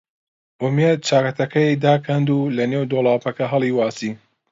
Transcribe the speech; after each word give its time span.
ئومێد 0.61 0.99
چاکەتەکەی 1.07 1.79
داکەند 1.83 2.27
و 2.31 2.39
لەنێو 2.57 2.89
دۆڵابەکە 2.91 3.45
هەڵی 3.53 3.75
واسی. 3.77 4.11